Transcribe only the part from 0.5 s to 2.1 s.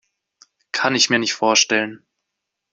Kann ich mir nicht vorstellen.